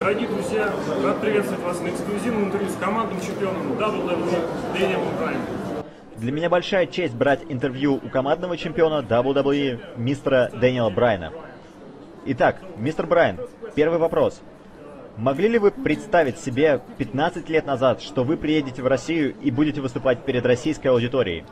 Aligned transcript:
Дорогие 0.00 0.28
друзья, 0.28 0.72
рад 1.02 1.20
приветствовать 1.20 1.60
вас 1.64 1.80
на 1.80 1.88
эксклюзивном 1.88 2.44
интервью 2.44 2.70
с 2.70 2.76
командным 2.76 3.20
чемпионом 3.20 3.72
WWE 3.72 4.72
Дэниелом 4.72 5.16
Брайаном. 5.16 5.46
Для 6.18 6.30
меня 6.30 6.48
большая 6.48 6.86
честь 6.86 7.14
брать 7.16 7.40
интервью 7.48 7.96
у 7.96 8.08
командного 8.08 8.56
чемпиона 8.56 9.04
WWE 9.04 9.80
мистера 9.96 10.52
Дэниела 10.54 10.90
Брайана. 10.90 11.32
Итак, 12.26 12.58
мистер 12.76 13.08
Брайан, 13.08 13.40
первый 13.74 13.98
вопрос. 13.98 14.40
Могли 15.16 15.48
ли 15.48 15.58
вы 15.58 15.72
представить 15.72 16.38
себе 16.38 16.80
15 16.98 17.48
лет 17.48 17.66
назад, 17.66 18.00
что 18.00 18.22
вы 18.22 18.36
приедете 18.36 18.82
в 18.82 18.86
Россию 18.86 19.34
и 19.42 19.50
будете 19.50 19.80
выступать 19.80 20.24
перед 20.24 20.46
российской 20.46 20.86
аудиторией? 20.86 21.44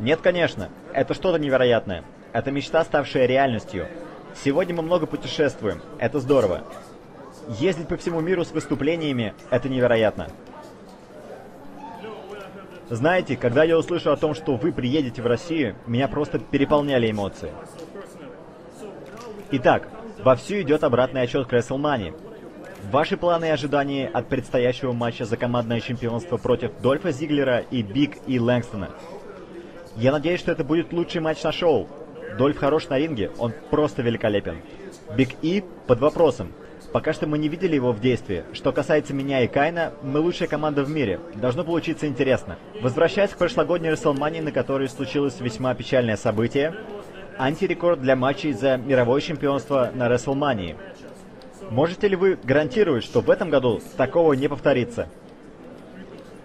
Нет, 0.00 0.18
конечно. 0.22 0.70
Это 0.92 1.14
что-то 1.14 1.38
невероятное. 1.38 2.02
Это 2.32 2.50
мечта, 2.50 2.82
ставшая 2.82 3.26
реальностью. 3.26 3.86
Сегодня 4.44 4.74
мы 4.74 4.82
много 4.82 5.06
путешествуем. 5.06 5.80
Это 5.98 6.18
здорово. 6.18 6.64
Ездить 7.48 7.88
по 7.88 7.96
всему 7.96 8.20
миру 8.20 8.44
с 8.44 8.50
выступлениями– 8.50 9.34
это 9.50 9.68
невероятно. 9.68 10.28
Знаете, 12.90 13.36
когда 13.36 13.64
я 13.64 13.78
услышал 13.78 14.12
о 14.12 14.16
том, 14.16 14.34
что 14.34 14.56
вы 14.56 14.72
приедете 14.72 15.22
в 15.22 15.26
Россию, 15.26 15.76
меня 15.86 16.08
просто 16.08 16.38
переполняли 16.38 17.10
эмоции. 17.10 17.52
Итак, 19.52 19.88
вовсю 20.24 20.60
идет 20.62 20.82
обратный 20.82 21.22
отчет 21.22 21.46
к 21.46 21.52
WrestleMania. 21.52 22.14
Ваши 22.90 23.16
планы 23.16 23.46
и 23.46 23.50
ожидания 23.50 24.08
от 24.08 24.28
предстоящего 24.28 24.92
матча 24.92 25.24
за 25.24 25.36
командное 25.36 25.80
чемпионство 25.80 26.36
против 26.36 26.72
Дольфа 26.80 27.10
Зиглера 27.10 27.60
и 27.70 27.82
Биг 27.82 28.18
И 28.26 28.38
Лэнгстона. 28.38 28.90
Я 29.96 30.12
надеюсь, 30.12 30.40
что 30.40 30.52
это 30.52 30.62
будет 30.62 30.92
лучший 30.92 31.20
матч 31.20 31.42
на 31.42 31.52
шоу. 31.52 31.88
Дольф 32.38 32.58
хорош 32.58 32.88
на 32.88 32.98
ринге, 32.98 33.30
он 33.38 33.52
просто 33.70 34.02
великолепен. 34.02 34.60
Биг 35.16 35.30
И 35.42 35.64
под 35.86 36.00
вопросом. 36.00 36.52
Пока 36.96 37.12
что 37.12 37.26
мы 37.26 37.36
не 37.36 37.48
видели 37.48 37.74
его 37.74 37.92
в 37.92 38.00
действии. 38.00 38.44
Что 38.54 38.72
касается 38.72 39.12
меня 39.12 39.42
и 39.42 39.48
Кайна, 39.48 39.92
мы 40.02 40.18
лучшая 40.18 40.48
команда 40.48 40.82
в 40.82 40.88
мире. 40.88 41.20
Должно 41.34 41.62
получиться 41.62 42.06
интересно. 42.06 42.56
Возвращаясь 42.80 43.32
к 43.32 43.36
прошлогодней 43.36 43.90
WrestleMania, 43.90 44.40
на 44.40 44.50
которой 44.50 44.88
случилось 44.88 45.38
весьма 45.38 45.74
печальное 45.74 46.16
событие, 46.16 46.74
антирекорд 47.36 48.00
для 48.00 48.16
матчей 48.16 48.54
за 48.54 48.78
мировое 48.78 49.20
чемпионство 49.20 49.90
на 49.92 50.08
WrestleMania. 50.08 50.76
Можете 51.68 52.08
ли 52.08 52.16
вы 52.16 52.38
гарантировать, 52.42 53.04
что 53.04 53.20
в 53.20 53.28
этом 53.28 53.50
году 53.50 53.82
такого 53.98 54.32
не 54.32 54.48
повторится? 54.48 55.06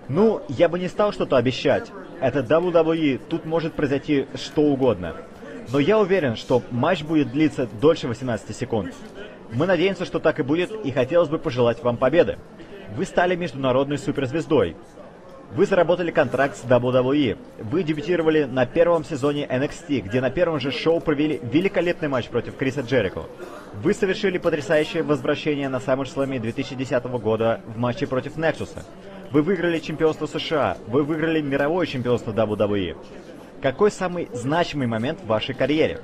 Ну, 0.10 0.42
я 0.50 0.68
бы 0.68 0.80
не 0.80 0.90
стал 0.90 1.14
что-то 1.14 1.38
обещать. 1.38 1.94
Это 2.20 2.42
WWE, 2.42 3.22
тут 3.30 3.46
может 3.46 3.72
произойти 3.72 4.28
что 4.36 4.64
угодно. 4.64 5.16
Но 5.72 5.80
я 5.80 5.98
уверен, 5.98 6.36
что 6.36 6.62
матч 6.72 7.04
будет 7.04 7.32
длиться 7.32 7.70
дольше 7.80 8.10
18 8.10 8.54
секунд. 8.54 8.94
Мы 9.52 9.66
надеемся, 9.66 10.06
что 10.06 10.20
так 10.20 10.40
и 10.40 10.44
будет, 10.44 10.72
и 10.86 10.92
хотелось 10.92 11.30
бы 11.30 11.38
пожелать 11.38 11.84
вам 11.84 11.98
победы. 11.98 12.38
Вы 12.96 13.06
стали 13.06 13.36
международной 13.36 13.98
суперзвездой. 13.98 14.76
Вы 15.54 15.66
заработали 15.66 16.12
контракт 16.12 16.56
с 16.56 16.64
WWE. 16.64 17.38
Вы 17.60 17.84
дебютировали 17.84 18.46
на 18.46 18.66
первом 18.66 19.04
сезоне 19.04 19.46
NXT, 19.46 20.02
где 20.02 20.22
на 20.22 20.30
первом 20.30 20.62
же 20.62 20.72
шоу 20.72 21.02
провели 21.02 21.42
великолепный 21.44 22.08
матч 22.08 22.30
против 22.30 22.56
Криса 22.56 22.82
Джерико. 22.82 23.24
Вы 23.84 23.94
совершили 23.94 24.38
потрясающее 24.38 25.04
возвращение 25.04 25.68
на 25.68 25.78
SummerSlam 25.78 26.40
2010 26.40 27.04
года 27.20 27.60
в 27.68 27.78
матче 27.78 28.08
против 28.08 28.38
Nexus. 28.38 28.70
Вы 29.32 29.42
выиграли 29.42 29.80
чемпионство 29.80 30.26
США. 30.26 30.78
Вы 30.88 31.04
выиграли 31.04 31.42
мировое 31.42 31.86
чемпионство 31.86 32.32
WWE. 32.32 32.96
Какой 33.62 33.92
самый 33.92 34.30
значимый 34.32 34.88
момент 34.88 35.20
в 35.20 35.28
вашей 35.28 35.54
карьере? 35.54 36.00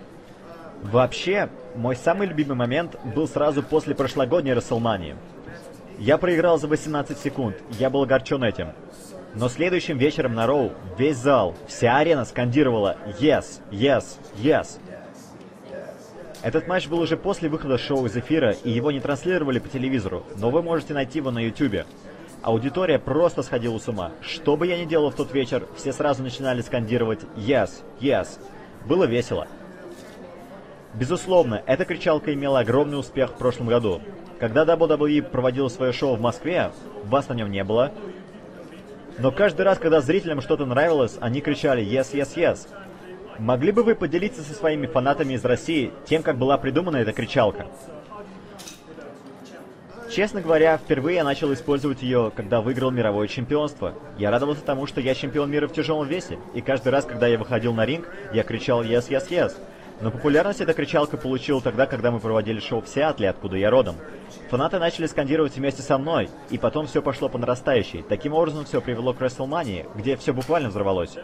Вообще, 0.83 1.49
мой 1.75 1.95
самый 1.95 2.27
любимый 2.27 2.55
момент 2.55 2.95
был 3.15 3.27
сразу 3.27 3.63
после 3.63 3.95
прошлогодней 3.95 4.53
Расселмании. 4.53 5.15
Я 5.99 6.17
проиграл 6.17 6.59
за 6.59 6.67
18 6.67 7.17
секунд, 7.17 7.57
я 7.79 7.89
был 7.89 8.03
огорчен 8.03 8.43
этим. 8.43 8.69
Но 9.33 9.49
следующим 9.49 9.97
вечером 9.97 10.35
на 10.35 10.47
Роу 10.47 10.71
весь 10.97 11.17
зал, 11.17 11.55
вся 11.67 11.97
арена 11.97 12.25
скандировала 12.25 12.97
«Yes! 13.19 13.61
Yes! 13.71 14.17
Yes!». 14.37 14.79
Этот 16.43 16.67
матч 16.67 16.87
был 16.87 16.99
уже 16.99 17.17
после 17.17 17.49
выхода 17.49 17.77
шоу 17.77 18.05
из 18.05 18.15
эфира, 18.15 18.51
и 18.51 18.69
его 18.69 18.91
не 18.91 18.99
транслировали 18.99 19.59
по 19.59 19.67
телевизору, 19.67 20.23
но 20.37 20.51
вы 20.51 20.61
можете 20.61 20.93
найти 20.93 21.17
его 21.17 21.31
на 21.31 21.39
ютубе. 21.39 21.85
Аудитория 22.43 22.99
просто 22.99 23.41
сходила 23.41 23.79
с 23.79 23.87
ума. 23.87 24.11
Что 24.21 24.55
бы 24.55 24.67
я 24.67 24.79
ни 24.79 24.85
делал 24.85 25.09
в 25.09 25.15
тот 25.15 25.33
вечер, 25.33 25.67
все 25.75 25.91
сразу 25.91 26.21
начинали 26.21 26.61
скандировать 26.61 27.21
«Yes! 27.35 27.71
Yes!». 27.99 28.39
Было 28.85 29.05
весело. 29.05 29.47
Безусловно, 30.97 31.61
эта 31.67 31.85
кричалка 31.85 32.33
имела 32.33 32.59
огромный 32.59 32.99
успех 32.99 33.31
в 33.31 33.37
прошлом 33.37 33.67
году. 33.67 34.01
Когда 34.39 34.65
WWE 34.65 35.21
проводил 35.21 35.69
свое 35.69 35.93
шоу 35.93 36.15
в 36.15 36.21
Москве, 36.21 36.71
вас 37.03 37.29
на 37.29 37.33
нем 37.33 37.51
не 37.51 37.63
было. 37.63 37.91
Но 39.19 39.31
каждый 39.31 39.61
раз, 39.61 39.77
когда 39.77 40.01
зрителям 40.01 40.41
что-то 40.41 40.65
нравилось, 40.65 41.17
они 41.21 41.41
кричали 41.41 41.85
«Yes, 41.85 42.13
yes, 42.13 42.35
yes». 42.35 42.67
Могли 43.37 43.71
бы 43.71 43.83
вы 43.83 43.93
поделиться 43.93 44.41
со 44.41 44.53
своими 44.53 44.87
фанатами 44.87 45.35
из 45.35 45.45
России 45.45 45.91
тем, 46.07 46.23
как 46.23 46.39
была 46.39 46.57
придумана 46.57 46.97
эта 46.97 47.13
кричалка? 47.13 47.67
Честно 50.09 50.41
говоря, 50.41 50.77
впервые 50.77 51.17
я 51.17 51.23
начал 51.23 51.53
использовать 51.53 52.01
ее, 52.01 52.31
когда 52.35 52.61
выиграл 52.61 52.89
мировое 52.89 53.27
чемпионство. 53.27 53.93
Я 54.17 54.31
радовался 54.31 54.63
тому, 54.63 54.87
что 54.87 54.99
я 54.99 55.13
чемпион 55.13 55.51
мира 55.51 55.67
в 55.67 55.73
тяжелом 55.73 56.07
весе, 56.07 56.39
и 56.55 56.61
каждый 56.61 56.89
раз, 56.89 57.05
когда 57.05 57.27
я 57.27 57.37
выходил 57.37 57.73
на 57.73 57.85
ринг, 57.85 58.09
я 58.33 58.41
кричал 58.41 58.83
«Yes, 58.83 59.09
yes, 59.09 59.29
yes». 59.29 59.53
Но 59.99 60.11
популярность 60.11 60.61
эта 60.61 60.73
кричалка 60.73 61.17
получила 61.17 61.59
тогда, 61.59 61.87
когда 61.87 62.11
мы 62.11 62.19
проводили 62.19 62.59
шоу 62.59 62.81
в 62.81 62.87
Сиатле, 62.87 63.29
откуда 63.29 63.57
я 63.57 63.71
родом. 63.71 63.95
Фанаты 64.49 64.77
начали 64.77 65.07
скандировать 65.07 65.55
вместе 65.55 65.81
со 65.81 65.97
мной, 65.97 66.29
и 66.51 66.57
потом 66.57 66.85
все 66.85 67.01
пошло 67.01 67.29
по 67.29 67.37
нарастающей. 67.37 68.03
Таким 68.07 68.33
образом, 68.33 68.65
все 68.65 68.79
привело 68.79 69.13
к 69.13 69.21
WrestleMania, 69.21 69.87
где 69.95 70.15
все 70.15 70.33
буквально 70.33 70.69
взорвалось. 70.69 71.17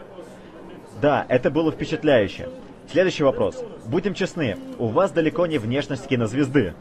Да, 1.00 1.24
это 1.28 1.50
было 1.50 1.70
впечатляюще. 1.70 2.48
Следующий 2.90 3.22
вопрос. 3.22 3.62
Будем 3.86 4.14
честны, 4.14 4.58
у 4.78 4.88
вас 4.88 5.12
далеко 5.12 5.46
не 5.46 5.58
внешность 5.58 6.06
кинозвезды. 6.06 6.74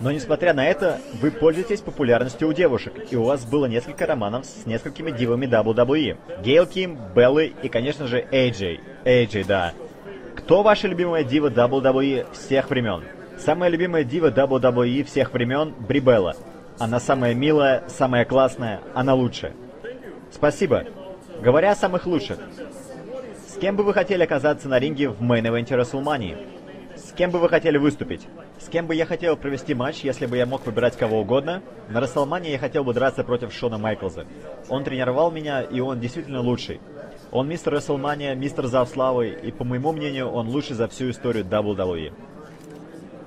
Но 0.00 0.10
несмотря 0.10 0.54
на 0.54 0.66
это, 0.66 1.00
вы 1.20 1.30
пользуетесь 1.30 1.80
популярностью 1.80 2.48
у 2.48 2.52
девушек, 2.52 2.92
и 3.10 3.16
у 3.16 3.24
вас 3.24 3.44
было 3.44 3.66
несколько 3.66 4.06
романов 4.06 4.44
с 4.44 4.66
несколькими 4.66 5.10
дивами 5.10 5.46
WWE. 5.46 6.42
Гейл 6.42 6.66
Ким, 6.66 6.98
Беллы 7.14 7.52
и, 7.62 7.68
конечно 7.68 8.06
же, 8.06 8.20
AJ. 8.20 8.80
AJ, 9.04 9.46
да. 9.46 9.72
Кто 10.44 10.62
ваша 10.62 10.88
любимая 10.88 11.24
дива 11.24 11.48
WWE 11.48 12.26
всех 12.34 12.68
времен? 12.68 13.02
Самая 13.38 13.70
любимая 13.70 14.04
дива 14.04 14.26
WWE 14.26 15.02
всех 15.04 15.32
времен– 15.32 15.72
Брибелла. 15.88 16.36
Она 16.78 17.00
самая 17.00 17.32
милая, 17.32 17.84
самая 17.88 18.26
классная, 18.26 18.82
она 18.92 19.14
лучшая. 19.14 19.54
Спасибо. 20.30 20.84
Говоря 21.40 21.70
о 21.70 21.74
самых 21.74 22.04
лучших, 22.04 22.36
с 23.48 23.56
кем 23.56 23.74
бы 23.74 23.84
вы 23.84 23.94
хотели 23.94 24.22
оказаться 24.22 24.68
на 24.68 24.78
ринге 24.78 25.08
в 25.08 25.22
мейн-эвенте 25.22 25.80
WrestleMania? 25.80 26.36
С 26.94 27.12
кем 27.12 27.30
бы 27.30 27.38
вы 27.38 27.48
хотели 27.48 27.78
выступить? 27.78 28.26
С 28.60 28.68
кем 28.68 28.86
бы 28.86 28.94
я 28.94 29.06
хотел 29.06 29.38
провести 29.38 29.72
матч, 29.72 30.00
если 30.00 30.26
бы 30.26 30.36
я 30.36 30.44
мог 30.44 30.66
выбирать 30.66 30.94
кого 30.98 31.20
угодно? 31.20 31.62
На 31.88 32.00
WrestleMania 32.00 32.50
я 32.50 32.58
хотел 32.58 32.84
бы 32.84 32.92
драться 32.92 33.24
против 33.24 33.50
Шона 33.50 33.78
Майклза. 33.78 34.26
Он 34.68 34.84
тренировал 34.84 35.30
меня, 35.30 35.62
и 35.62 35.80
он 35.80 36.00
действительно 36.00 36.42
лучший. 36.42 36.82
Он 37.34 37.48
мистер 37.48 37.72
Расселмания, 37.72 38.32
мистер 38.36 38.68
Зав 38.68 38.96
и, 38.96 39.50
по 39.50 39.64
моему 39.64 39.90
мнению, 39.90 40.30
он 40.30 40.48
лучший 40.48 40.76
за 40.76 40.86
всю 40.86 41.10
историю 41.10 41.44
WWE. 41.44 42.12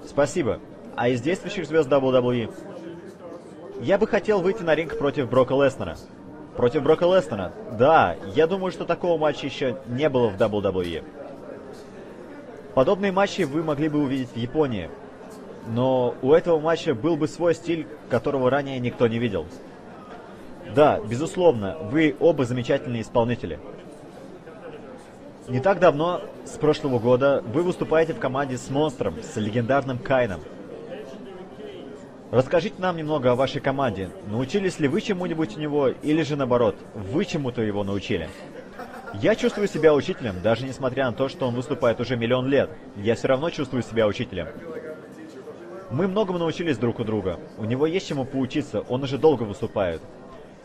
Спасибо. 0.07 0.61
А 0.95 1.09
из 1.09 1.19
действующих 1.19 1.65
звезд 1.65 1.89
WWE? 1.89 2.49
Я 3.81 3.97
бы 3.97 4.07
хотел 4.07 4.39
выйти 4.39 4.63
на 4.63 4.75
ринг 4.75 4.97
против 4.97 5.29
Брока 5.29 5.55
Леснера. 5.55 5.97
Против 6.55 6.83
Брока 6.83 7.03
Леснера? 7.03 7.51
Да, 7.77 8.15
я 8.33 8.47
думаю, 8.47 8.71
что 8.71 8.85
такого 8.85 9.17
матча 9.17 9.45
еще 9.45 9.77
не 9.87 10.07
было 10.07 10.29
в 10.29 10.37
WWE. 10.37 11.03
Подобные 12.75 13.11
матчи 13.11 13.41
вы 13.41 13.61
могли 13.61 13.89
бы 13.89 13.99
увидеть 14.01 14.29
в 14.29 14.37
Японии. 14.37 14.89
Но 15.67 16.15
у 16.21 16.31
этого 16.31 16.61
матча 16.61 16.95
был 16.95 17.17
бы 17.17 17.27
свой 17.27 17.53
стиль, 17.53 17.85
которого 18.09 18.49
ранее 18.49 18.79
никто 18.79 19.05
не 19.09 19.19
видел. 19.19 19.45
Да, 20.73 21.01
безусловно, 21.01 21.75
вы 21.91 22.15
оба 22.21 22.45
замечательные 22.45 23.01
исполнители. 23.01 23.59
Не 25.47 25.61
так 25.61 25.79
давно, 25.79 26.23
с 26.43 26.57
прошлого 26.57 26.99
года, 26.99 27.41
вы 27.53 27.63
выступаете 27.63 28.13
в 28.13 28.19
команде 28.19 28.57
с 28.57 28.69
Монстром, 28.69 29.15
с 29.23 29.37
легендарным 29.37 29.97
Кайном. 29.97 30.41
Расскажите 32.31 32.75
нам 32.79 32.97
немного 32.97 33.31
о 33.31 33.35
вашей 33.35 33.61
команде. 33.61 34.09
Научились 34.29 34.77
ли 34.79 34.89
вы 34.89 34.99
чему-нибудь 34.99 35.55
у 35.55 35.59
него, 35.61 35.87
или 35.87 36.21
же 36.23 36.35
наоборот, 36.35 36.75
вы 36.93 37.23
чему-то 37.23 37.61
его 37.61 37.85
научили? 37.85 38.29
Я 39.21 39.35
чувствую 39.35 39.69
себя 39.69 39.93
учителем, 39.93 40.35
даже 40.43 40.65
несмотря 40.65 41.05
на 41.05 41.13
то, 41.13 41.29
что 41.29 41.47
он 41.47 41.55
выступает 41.55 42.01
уже 42.01 42.17
миллион 42.17 42.47
лет. 42.47 42.69
Я 42.97 43.15
все 43.15 43.29
равно 43.29 43.49
чувствую 43.49 43.83
себя 43.83 44.05
учителем. 44.05 44.47
Мы 45.91 46.09
многому 46.09 46.39
научились 46.39 46.77
друг 46.77 46.99
у 46.99 47.05
друга. 47.05 47.39
У 47.57 47.63
него 47.63 47.87
есть 47.87 48.09
чему 48.09 48.25
поучиться, 48.25 48.81
он 48.81 49.03
уже 49.03 49.17
долго 49.17 49.43
выступает. 49.43 50.01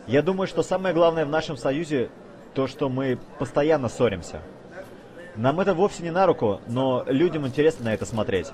Я 0.07 0.21
думаю, 0.21 0.47
что 0.47 0.61
самое 0.61 0.93
главное 0.93 1.25
в 1.25 1.29
нашем 1.29 1.55
союзе 1.55 2.09
то, 2.53 2.67
что 2.67 2.89
мы 2.89 3.17
постоянно 3.39 3.87
ссоримся. 3.87 4.41
Нам 5.35 5.59
это 5.59 5.73
вовсе 5.73 6.03
не 6.03 6.11
на 6.11 6.25
руку, 6.27 6.61
но 6.67 7.03
людям 7.07 7.47
интересно 7.47 7.85
на 7.85 7.93
это 7.93 8.05
смотреть. 8.05 8.51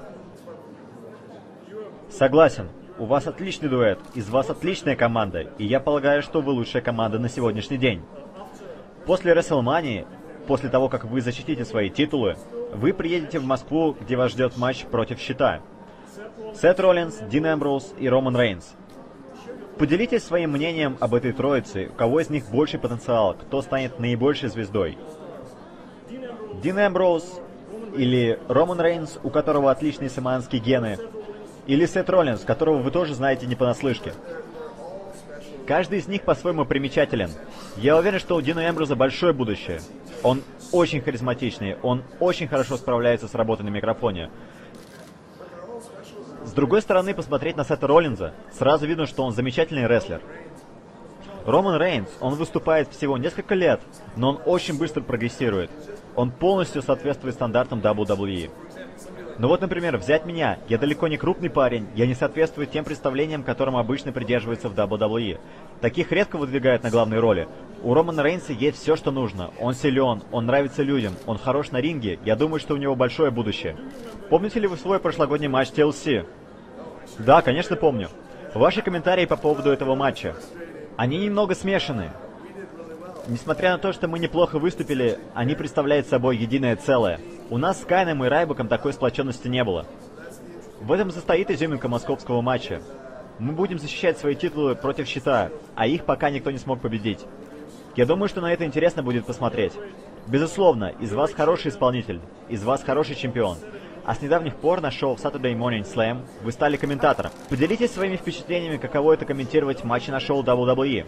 Согласен. 2.09 2.69
у 2.97 3.05
вас 3.05 3.27
отличный 3.27 3.69
дуэт, 3.69 3.99
из 4.13 4.29
вас 4.29 4.49
отличная 4.49 4.95
команда, 4.95 5.47
и 5.57 5.65
я 5.65 5.79
полагаю, 5.79 6.21
что 6.21 6.41
вы 6.41 6.51
лучшая 6.51 6.81
команда 6.81 7.17
на 7.17 7.29
сегодняшний 7.29 7.77
день. 7.77 8.01
После 9.05 9.33
WrestleMania, 9.33 10.05
после 10.47 10.69
того, 10.69 10.89
как 10.89 11.05
вы 11.05 11.21
защитите 11.21 11.63
свои 11.63 11.89
титулы, 11.89 12.35
вы 12.73 12.93
приедете 12.93 13.39
в 13.39 13.45
Москву, 13.45 13.95
где 13.99 14.17
вас 14.17 14.31
ждет 14.31 14.57
матч 14.57 14.83
против 14.85 15.19
Щита. 15.19 15.61
Сет 16.53 16.79
Роллинс, 16.79 17.19
Дин 17.29 17.45
Эмброуз 17.45 17.93
и 17.97 18.09
Роман 18.09 18.35
Рейнс. 18.35 18.75
Поделитесь 19.77 20.23
своим 20.23 20.51
мнением 20.51 20.97
об 20.99 21.13
этой 21.13 21.31
троице, 21.31 21.87
у 21.87 21.93
кого 21.93 22.19
из 22.19 22.29
них 22.29 22.49
больший 22.51 22.79
потенциал, 22.79 23.33
кто 23.33 23.61
станет 23.61 23.97
наибольшей 23.99 24.49
звездой. 24.49 24.97
Дин 26.61 26.77
Эмброуз 26.77 27.39
или 27.95 28.39
Роман 28.49 28.81
Рейнс, 28.81 29.17
у 29.23 29.29
которого 29.29 29.71
отличные 29.71 30.09
самоанские 30.09 30.61
гены, 30.61 30.97
или 31.67 31.85
Сет 31.85 32.09
Роллинс, 32.09 32.41
которого 32.41 32.79
вы 32.79 32.91
тоже 32.91 33.15
знаете 33.15 33.45
не 33.45 33.55
понаслышке. 33.55 34.13
Каждый 35.65 35.99
из 35.99 36.07
них 36.07 36.23
по-своему 36.23 36.65
примечателен. 36.65 37.29
Я 37.77 37.95
уверен, 37.95 38.19
что 38.19 38.35
у 38.35 38.41
Дина 38.41 38.67
Эмбруза 38.67 38.95
большое 38.95 39.33
будущее. 39.33 39.79
Он 40.23 40.41
очень 40.71 41.01
харизматичный, 41.01 41.77
он 41.81 42.03
очень 42.19 42.47
хорошо 42.47 42.75
справляется 42.75 43.27
с 43.27 43.35
работой 43.35 43.63
на 43.63 43.69
микрофоне. 43.69 44.29
С 46.43 46.51
другой 46.51 46.81
стороны, 46.81 47.13
посмотреть 47.13 47.55
на 47.55 47.63
Сета 47.63 47.87
Роллинза, 47.87 48.33
сразу 48.51 48.87
видно, 48.87 49.05
что 49.05 49.23
он 49.23 49.31
замечательный 49.31 49.87
рестлер. 49.87 50.21
Роман 51.45 51.79
Рейнс, 51.79 52.09
он 52.19 52.35
выступает 52.35 52.89
всего 52.89 53.17
несколько 53.17 53.55
лет, 53.55 53.79
но 54.15 54.31
он 54.31 54.41
очень 54.45 54.77
быстро 54.77 55.01
прогрессирует. 55.01 55.69
Он 56.19 56.31
полностью 56.31 56.81
соответствует 56.81 57.35
стандартам 57.35 57.79
WWE. 57.79 58.51
Ну 59.37 59.47
вот, 59.47 59.61
например, 59.61 59.95
взять 59.95 60.25
меня. 60.25 60.59
Я 60.67 60.77
далеко 60.77 61.07
не 61.07 61.15
крупный 61.15 61.49
парень, 61.49 61.87
я 61.95 62.05
не 62.05 62.13
соответствую 62.13 62.67
тем 62.67 62.83
представлениям, 62.83 63.41
которым 63.41 63.77
обычно 63.77 64.11
придерживаются 64.11 64.67
в 64.67 64.73
WWE. 64.73 65.39
Таких 65.79 66.11
редко 66.11 66.37
выдвигают 66.37 66.83
на 66.83 66.89
главные 66.89 67.21
роли. 67.21 67.47
У 67.83 67.93
Романа 67.93 68.21
Рейнса 68.21 68.51
есть 68.51 68.81
все, 68.81 68.97
что 68.97 69.11
нужно. 69.11 69.51
Он 69.61 69.73
силен, 69.73 70.21
он 70.33 70.45
нравится 70.45 70.83
людям, 70.83 71.13
он 71.25 71.37
хорош 71.37 71.71
на 71.71 71.79
ринге. 71.79 72.19
Я 72.25 72.35
думаю, 72.35 72.59
что 72.59 72.73
у 72.73 72.77
него 72.77 72.97
большое 72.97 73.31
будущее. 73.31 73.77
Помните 74.29 74.59
ли 74.59 74.67
вы 74.67 74.75
свой 74.75 74.99
прошлогодний 74.99 75.47
матч 75.47 75.69
TLC? 75.69 76.25
Да, 77.17 77.41
конечно 77.41 77.77
помню. 77.77 78.09
Ваши 78.53 78.81
комментарии 78.81 79.25
по 79.25 79.37
поводу 79.37 79.69
этого 79.69 79.95
матча. 79.95 80.35
Они 80.97 81.17
немного 81.17 81.55
смешаны. 81.55 82.11
Несмотря 83.29 83.73
на 83.73 83.77
то, 83.77 83.93
что 83.93 84.07
мы 84.07 84.17
неплохо 84.17 84.57
выступили, 84.57 85.19
они 85.35 85.53
представляют 85.53 86.07
собой 86.07 86.35
единое 86.35 86.75
целое. 86.75 87.19
У 87.51 87.59
нас 87.59 87.79
с 87.79 87.85
Кайном 87.85 88.25
и 88.25 88.27
Райбуком 88.27 88.67
такой 88.67 88.91
сплоченности 88.91 89.47
не 89.47 89.63
было. 89.63 89.85
В 90.81 90.91
этом 90.91 91.11
состоит 91.11 91.51
изюминка 91.51 91.87
московского 91.87 92.41
матча. 92.41 92.81
Мы 93.37 93.53
будем 93.53 93.77
защищать 93.77 94.17
свои 94.17 94.33
титулы 94.33 94.73
против 94.73 95.07
щита, 95.07 95.51
а 95.75 95.85
их 95.85 96.05
пока 96.05 96.31
никто 96.31 96.49
не 96.49 96.57
смог 96.57 96.81
победить. 96.81 97.19
Я 97.95 98.07
думаю, 98.07 98.29
что 98.29 98.41
на 98.41 98.51
это 98.51 98.65
интересно 98.65 99.03
будет 99.03 99.27
посмотреть. 99.27 99.73
Безусловно, 100.25 100.91
из 100.99 101.13
вас 101.13 101.31
хороший 101.31 101.69
исполнитель, 101.69 102.21
из 102.47 102.63
вас 102.63 102.81
хороший 102.81 103.15
чемпион. 103.15 103.59
А 104.05 104.15
с 104.15 104.23
недавних 104.23 104.55
пор 104.55 104.81
на 104.81 104.89
шоу 104.89 105.17
Saturday 105.17 105.55
Morning 105.55 105.83
Slam 105.83 106.21
вы 106.41 106.51
стали 106.51 106.77
комментатором. 106.77 107.31
Поделитесь 107.47 107.91
своими 107.91 108.15
впечатлениями, 108.15 108.77
каково 108.77 109.13
это 109.13 109.25
комментировать 109.25 109.83
матчи 109.83 110.09
на 110.09 110.19
шоу 110.19 110.41
WWE. 110.41 111.05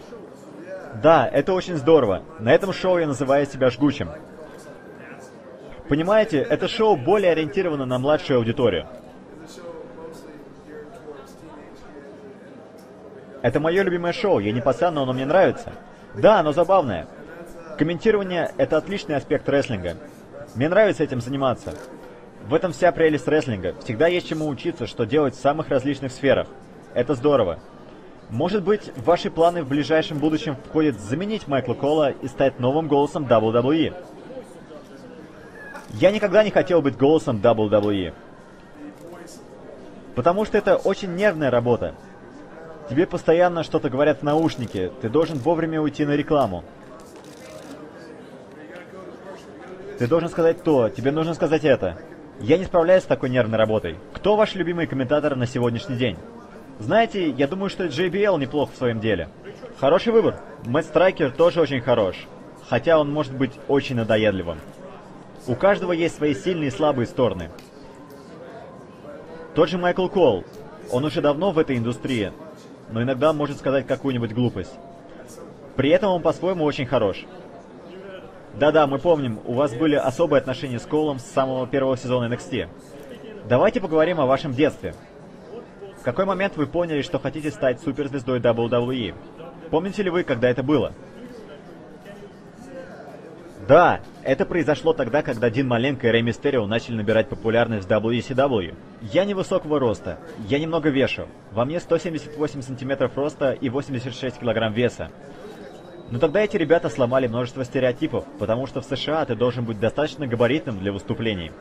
Да, 1.00 1.26
это 1.26 1.52
очень 1.54 1.76
здорово. 1.76 2.22
На 2.38 2.52
этом 2.52 2.72
шоу 2.72 2.98
я 2.98 3.06
называю 3.06 3.46
себя 3.46 3.70
жгучим. 3.70 4.10
Понимаете, 5.88 6.38
это 6.38 6.68
шоу 6.68 6.96
более 6.96 7.32
ориентировано 7.32 7.86
на 7.86 7.98
младшую 7.98 8.38
аудиторию. 8.38 8.86
Это 13.42 13.58
мое 13.58 13.82
любимое 13.82 14.12
шоу, 14.12 14.38
я 14.38 14.52
не 14.52 14.60
пацан, 14.60 14.94
но 14.94 15.02
оно 15.02 15.12
мне 15.12 15.26
нравится. 15.26 15.72
Да, 16.14 16.40
оно 16.40 16.52
забавное. 16.52 17.08
Комментирование– 17.76 18.52
это 18.58 18.76
отличный 18.76 19.16
аспект 19.16 19.48
рестлинга. 19.48 19.96
Мне 20.54 20.68
нравится 20.68 21.02
этим 21.02 21.20
заниматься. 21.20 21.74
В 22.46 22.54
этом 22.54 22.72
вся 22.72 22.92
прелесть 22.92 23.26
рестлинга. 23.26 23.74
Всегда 23.82 24.06
есть 24.06 24.28
чему 24.28 24.46
учиться, 24.46 24.86
что 24.86 25.04
делать 25.04 25.34
в 25.34 25.40
самых 25.40 25.68
различных 25.68 26.12
сферах. 26.12 26.46
Это 26.94 27.14
здорово. 27.14 27.58
Может 28.32 28.64
быть, 28.64 28.90
ваши 28.96 29.30
планы 29.30 29.62
в 29.62 29.68
ближайшем 29.68 30.18
будущем 30.18 30.56
входит 30.56 30.98
заменить 30.98 31.46
Майкла 31.48 31.74
Кола 31.74 32.12
и 32.12 32.28
стать 32.28 32.58
новым 32.58 32.88
голосом 32.88 33.26
WWE. 33.26 33.94
Я 35.90 36.10
никогда 36.10 36.42
не 36.42 36.50
хотел 36.50 36.80
быть 36.80 36.96
голосом 36.96 37.42
WWE. 37.42 38.14
Потому 40.14 40.46
что 40.46 40.56
это 40.56 40.76
очень 40.76 41.14
нервная 41.14 41.50
работа. 41.50 41.94
Тебе 42.88 43.06
постоянно 43.06 43.64
что-то 43.64 43.90
говорят 43.90 44.20
в 44.20 44.22
наушнике, 44.22 44.90
ты 45.02 45.10
должен 45.10 45.36
вовремя 45.36 45.82
уйти 45.82 46.06
на 46.06 46.12
рекламу. 46.12 46.64
Ты 49.98 50.06
должен 50.06 50.30
сказать 50.30 50.62
то, 50.62 50.88
тебе 50.88 51.10
нужно 51.10 51.34
сказать 51.34 51.64
это. 51.64 51.98
Я 52.40 52.56
не 52.56 52.64
справляюсь 52.64 53.02
с 53.02 53.06
такой 53.06 53.28
нервной 53.28 53.58
работой. 53.58 53.98
Кто 54.14 54.36
ваш 54.36 54.54
любимый 54.54 54.86
комментатор 54.86 55.36
на 55.36 55.46
сегодняшний 55.46 55.96
день? 55.96 56.16
Знаете, 56.82 57.30
я 57.30 57.46
думаю, 57.46 57.70
что 57.70 57.84
JBL 57.84 58.40
неплох 58.40 58.72
в 58.72 58.76
своем 58.76 58.98
деле. 58.98 59.28
Хороший 59.78 60.12
выбор. 60.12 60.40
Мэтт 60.66 60.88
Страйкер 60.88 61.30
тоже 61.30 61.60
очень 61.60 61.80
хорош. 61.80 62.16
Хотя 62.68 62.98
он 62.98 63.12
может 63.12 63.36
быть 63.36 63.52
очень 63.68 63.94
надоедливым. 63.94 64.58
У 65.46 65.54
каждого 65.54 65.92
есть 65.92 66.16
свои 66.16 66.34
сильные 66.34 66.68
и 66.68 66.72
слабые 66.72 67.06
стороны. 67.06 67.50
Тот 69.54 69.68
же 69.68 69.78
Майкл 69.78 70.08
Кол. 70.08 70.44
Он 70.90 71.04
уже 71.04 71.20
давно 71.20 71.52
в 71.52 71.58
этой 71.60 71.78
индустрии, 71.78 72.32
но 72.90 73.00
иногда 73.00 73.32
может 73.32 73.58
сказать 73.58 73.86
какую-нибудь 73.86 74.32
глупость. 74.32 74.72
При 75.76 75.90
этом 75.90 76.10
он 76.10 76.20
по-своему 76.20 76.64
очень 76.64 76.86
хорош. 76.86 77.24
Да-да, 78.58 78.88
мы 78.88 78.98
помним, 78.98 79.38
у 79.44 79.52
вас 79.54 79.72
были 79.72 79.94
особые 79.94 80.40
отношения 80.40 80.80
с 80.80 80.86
Колом 80.86 81.20
с 81.20 81.24
самого 81.26 81.68
первого 81.68 81.96
сезона 81.96 82.32
NXT. 82.32 82.66
Давайте 83.48 83.80
поговорим 83.80 84.20
о 84.20 84.26
вашем 84.26 84.52
детстве. 84.52 84.94
В 86.02 86.04
какой 86.04 86.24
момент 86.24 86.56
вы 86.56 86.66
поняли, 86.66 87.00
что 87.00 87.20
хотите 87.20 87.52
стать 87.52 87.80
суперзвездой 87.80 88.40
WWE? 88.40 89.14
Помните 89.70 90.02
ли 90.02 90.10
вы, 90.10 90.24
когда 90.24 90.50
это 90.50 90.64
было? 90.64 90.92
Да, 93.68 94.00
это 94.24 94.44
произошло 94.44 94.94
тогда, 94.94 95.22
когда 95.22 95.48
Дин 95.48 95.68
Маленко 95.68 96.08
и 96.08 96.10
Рэй 96.10 96.22
Мистерио 96.22 96.66
начали 96.66 96.96
набирать 96.96 97.28
популярность 97.28 97.86
в 97.86 97.92
WCW. 97.92 98.74
Я 99.12 99.24
невысокого 99.24 99.78
роста, 99.78 100.18
я 100.48 100.58
немного 100.58 100.88
вешу. 100.88 101.28
Во 101.52 101.64
мне 101.64 101.78
178 101.78 102.62
сантиметров 102.62 103.12
роста 103.14 103.52
и 103.52 103.68
86 103.68 104.40
килограмм 104.40 104.72
веса. 104.72 105.08
Но 106.10 106.18
тогда 106.18 106.40
эти 106.40 106.56
ребята 106.56 106.88
сломали 106.88 107.28
множество 107.28 107.64
стереотипов, 107.64 108.24
потому 108.40 108.66
что 108.66 108.80
в 108.80 108.86
США 108.86 109.24
ты 109.24 109.36
должен 109.36 109.64
быть 109.64 109.78
достаточно 109.78 110.26
габаритным 110.26 110.80
для 110.80 110.90
выступлений. 110.90 111.52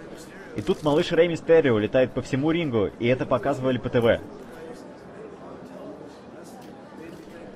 И 0.55 0.61
тут 0.61 0.83
малыш 0.83 1.11
Рэй 1.11 1.27
Мистерио 1.27 1.77
летает 1.77 2.11
по 2.11 2.21
всему 2.21 2.51
рингу, 2.51 2.89
и 2.99 3.07
это 3.07 3.25
показывали 3.25 3.77
по 3.77 3.89
ТВ. 3.89 4.21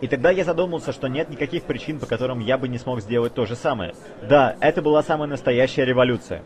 И 0.01 0.07
тогда 0.07 0.29
я 0.29 0.43
задумался, 0.43 0.91
что 0.91 1.07
нет 1.07 1.29
никаких 1.29 1.63
причин, 1.63 1.99
по 1.99 2.05
которым 2.05 2.39
я 2.39 2.57
бы 2.57 2.67
не 2.67 2.77
смог 2.77 3.01
сделать 3.01 3.33
то 3.33 3.45
же 3.45 3.55
самое. 3.55 3.95
Да, 4.21 4.55
это 4.59 4.81
была 4.81 5.03
самая 5.03 5.27
настоящая 5.27 5.85
революция. 5.85 6.43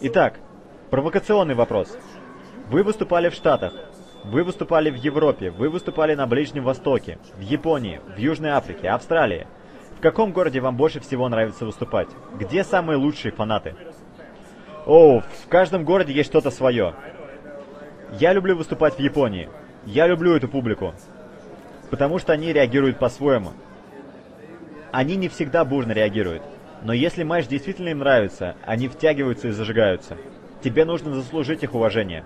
Итак, 0.00 0.38
провокационный 0.90 1.54
вопрос. 1.54 1.96
Вы 2.68 2.82
выступали 2.82 3.28
в 3.28 3.34
Штатах, 3.34 3.72
вы 4.24 4.44
выступали 4.44 4.90
в 4.90 4.96
Европе, 4.96 5.50
вы 5.50 5.70
выступали 5.70 6.14
на 6.14 6.26
Ближнем 6.26 6.64
Востоке, 6.64 7.18
в 7.36 7.40
Японии, 7.40 8.00
в 8.16 8.18
Южной 8.18 8.50
Африке, 8.50 8.88
Австралии. 8.88 9.46
В 9.98 10.02
каком 10.02 10.32
городе 10.32 10.60
вам 10.60 10.76
больше 10.76 11.00
всего 11.00 11.28
нравится 11.28 11.66
выступать? 11.66 12.08
Где 12.38 12.64
самые 12.64 12.96
лучшие 12.96 13.32
фанаты? 13.32 13.74
О, 14.90 15.20
в 15.20 15.46
каждом 15.48 15.84
городе 15.84 16.12
есть 16.12 16.28
что-то 16.28 16.50
свое. 16.50 16.96
Я 18.18 18.32
люблю 18.32 18.56
выступать 18.56 18.96
в 18.96 18.98
Японии. 18.98 19.48
Я 19.86 20.08
люблю 20.08 20.34
эту 20.34 20.48
публику. 20.48 20.94
Потому 21.90 22.18
что 22.18 22.32
они 22.32 22.52
реагируют 22.52 22.98
по-своему. 22.98 23.52
Они 24.90 25.14
не 25.14 25.28
всегда 25.28 25.64
бурно 25.64 25.92
реагируют. 25.92 26.42
Но 26.82 26.92
если 26.92 27.22
матч 27.22 27.46
действительно 27.46 27.90
им 27.90 27.98
нравится, 27.98 28.56
они 28.66 28.88
втягиваются 28.88 29.46
и 29.46 29.52
зажигаются. 29.52 30.16
Тебе 30.60 30.84
нужно 30.84 31.14
заслужить 31.14 31.62
их 31.62 31.72
уважение. 31.72 32.24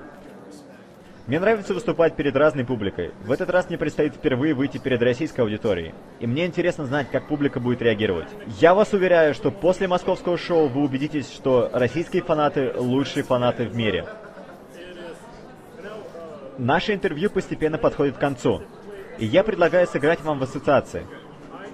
Мне 1.26 1.40
нравится 1.40 1.72
выступать 1.72 2.16
перед 2.16 2.36
разной 2.36 2.66
публикой. 2.66 3.12
В 3.24 3.32
этот 3.32 3.48
раз 3.48 3.68
мне 3.70 3.78
предстоит 3.78 4.14
впервые 4.14 4.52
выйти 4.52 4.76
перед 4.76 5.00
российской 5.00 5.40
аудиторией. 5.40 5.94
И 6.20 6.26
мне 6.26 6.44
интересно 6.44 6.84
знать, 6.84 7.10
как 7.10 7.28
публика 7.28 7.60
будет 7.60 7.80
реагировать. 7.80 8.28
Я 8.60 8.74
вас 8.74 8.92
уверяю, 8.92 9.32
что 9.32 9.50
после 9.50 9.88
московского 9.88 10.36
шоу 10.36 10.68
вы 10.68 10.82
убедитесь, 10.82 11.32
что 11.32 11.70
российские 11.72 12.22
фанаты– 12.22 12.74
лучшие 12.76 13.22
фанаты 13.22 13.64
в 13.64 13.74
мире. 13.74 14.06
Наше 16.58 16.92
интервью 16.92 17.30
постепенно 17.30 17.78
подходит 17.78 18.16
к 18.16 18.20
концу. 18.20 18.60
И 19.18 19.24
я 19.24 19.42
предлагаю 19.44 19.86
сыграть 19.86 20.20
вам 20.20 20.38
в 20.38 20.42
ассоциации. 20.42 21.06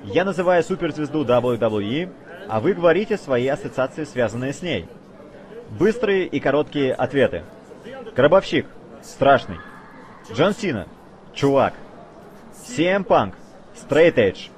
Я 0.04 0.24
называю 0.24 0.62
суперзвезду 0.62 1.24
WWE, 1.24 2.12
а 2.48 2.60
вы 2.60 2.72
говорите 2.72 3.16
свои 3.16 3.48
ассоциации, 3.48 4.04
связанные 4.04 4.52
с 4.52 4.62
ней. 4.62 4.86
Быстрые 5.76 6.26
и 6.26 6.38
короткие 6.38 6.94
ответы. 6.94 7.42
Гробовщик– 8.14 8.66
Страшный. 9.02 9.58
Джон 10.32 10.54
Сина. 10.54 10.86
Чувак. 11.34 11.74
CM 12.66 13.04
Punk. 13.04 13.34
Straight 13.74 14.14
Edge. 14.14 14.50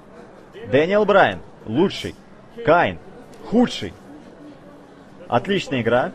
Дэниел 0.71 1.05
Брайан. 1.05 1.41
Лучший. 1.67 2.15
Кайн. 2.65 2.99
Худший. 3.47 3.93
Отличная 5.29 5.83
игра. 5.83 6.13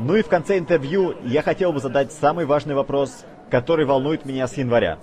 Ну 0.00 0.16
и 0.16 0.22
в 0.22 0.28
конце 0.28 0.58
интервью 0.58 1.14
я 1.22 1.42
хотел 1.42 1.72
бы 1.72 1.80
задать 1.80 2.12
самый 2.12 2.46
важный 2.46 2.74
вопрос, 2.74 3.24
который 3.50 3.84
волнует 3.84 4.24
меня 4.24 4.46
с 4.48 4.56
января. 4.56 4.98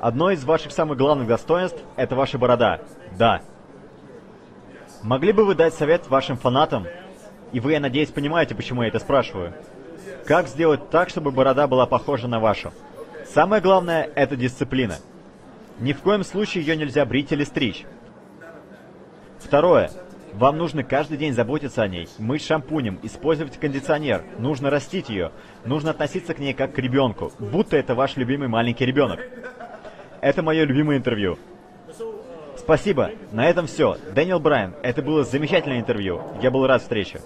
Одно 0.00 0.30
из 0.30 0.44
ваших 0.44 0.72
самых 0.72 0.98
главных 0.98 1.26
достоинств– 1.26 1.78
это 1.96 2.16
ваша 2.16 2.38
борода. 2.38 2.80
Да. 3.18 3.42
Могли 5.02 5.32
бы 5.32 5.44
вы 5.44 5.54
дать 5.54 5.74
совет 5.74 6.08
вашим 6.08 6.36
фанатам? 6.36 6.86
И 7.52 7.60
вы, 7.60 7.72
я 7.72 7.80
надеюсь, 7.80 8.10
понимаете, 8.10 8.54
почему 8.54 8.82
я 8.82 8.88
это 8.88 8.98
спрашиваю. 8.98 9.54
Как 10.26 10.48
сделать 10.48 10.90
так, 10.90 11.08
чтобы 11.08 11.30
борода 11.30 11.68
была 11.68 11.86
похожа 11.86 12.26
на 12.26 12.40
вашу? 12.40 12.72
Самое 13.32 13.62
главное– 13.62 14.10
это 14.16 14.34
дисциплина. 14.34 14.96
Ни 15.78 15.92
в 15.92 16.00
коем 16.00 16.24
случае 16.24 16.64
ее 16.64 16.76
нельзя 16.76 17.04
брить 17.04 17.30
или 17.30 17.44
стричь. 17.44 17.84
Второе. 19.38 19.90
Вам 20.32 20.58
нужно 20.58 20.82
каждый 20.82 21.16
день 21.16 21.32
заботиться 21.32 21.82
о 21.82 21.88
ней, 21.88 22.08
мыть 22.18 22.44
шампунем, 22.44 22.98
использовать 23.04 23.56
кондиционер, 23.56 24.22
нужно 24.38 24.68
растить 24.68 25.08
ее, 25.08 25.30
нужно 25.64 25.92
относиться 25.92 26.34
к 26.34 26.40
ней 26.40 26.52
как 26.52 26.74
к 26.74 26.78
ребенку, 26.78 27.32
будто 27.38 27.76
это 27.76 27.94
ваш 27.94 28.16
любимый 28.16 28.48
маленький 28.48 28.84
ребенок. 28.84 29.20
Это 30.20 30.42
мое 30.42 30.64
любимое 30.64 30.98
интервью. 30.98 31.38
Спасибо. 32.56 33.12
На 33.32 33.46
этом 33.48 33.66
все. 33.66 33.96
Дэниел 34.14 34.40
Брайан, 34.40 34.74
это 34.82 35.00
было 35.00 35.24
замечательное 35.24 35.78
интервью. 35.78 36.20
Я 36.42 36.50
был 36.50 36.66
рад 36.66 36.82
встрече. 36.82 37.20